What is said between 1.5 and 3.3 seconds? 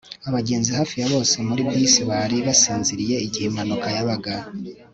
bisi bari basinziriye